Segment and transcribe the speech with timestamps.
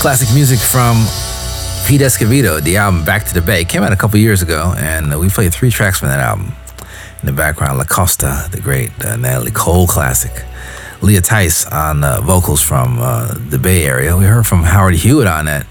[0.00, 0.96] Classic music from
[1.86, 3.66] Pete Escovedo, the album Back to the Bay.
[3.66, 6.54] came out a couple years ago, and we played three tracks from that album.
[7.20, 10.46] In the background, La Costa, the great uh, Natalie Cole classic.
[11.02, 14.16] Leah Tysse on uh, vocals from uh, the Bay Area.
[14.16, 15.66] We heard from Howard Hewitt on that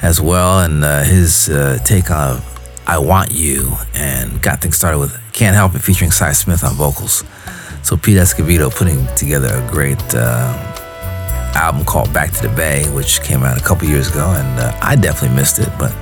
[0.00, 2.40] as well, and uh, his uh, take on
[2.86, 6.76] I Want You, and got things started with Can't Help It featuring Sy Smith on
[6.76, 7.24] vocals.
[7.82, 10.69] So Pete Escovedo putting together a great uh,
[11.54, 14.76] album called Back to the Bay, which came out a couple years ago, and uh,
[14.80, 15.94] I definitely missed it, but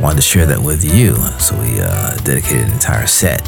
[0.00, 1.14] wanted to share that with you.
[1.38, 3.42] So we uh, dedicated an entire set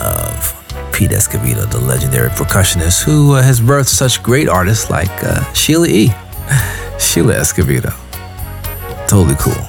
[0.00, 0.56] of
[0.92, 5.88] Pete Escovedo, the legendary percussionist who uh, has birthed such great artists like uh, Sheila
[5.88, 6.08] E.
[6.98, 7.92] Sheila Escovedo.
[9.08, 9.68] Totally cool.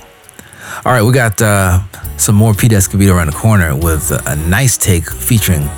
[0.83, 1.79] All right, we got uh,
[2.17, 5.69] some more Pete Escovedo around the corner with a nice take featuring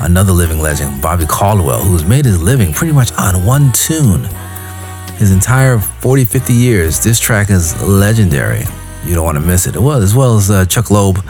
[0.00, 4.24] another living legend, Bobby Caldwell, who's made his living pretty much on one tune.
[5.16, 8.64] His entire 40, 50 years, this track is legendary.
[9.04, 9.76] You don't want to miss it.
[9.76, 11.24] It was, as well as uh, Chuck Loeb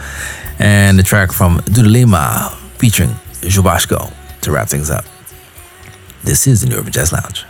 [0.59, 3.09] and the track from Dudu Lima featuring
[3.41, 5.05] João Bosco to wrap things up.
[6.23, 7.45] This is the New Urban Jazz Lounge.